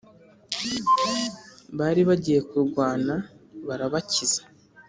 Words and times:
Bari 1.77 2.01
bagiye 2.09 2.39
kurwana 2.49 3.15
Barabakiza 3.67 4.41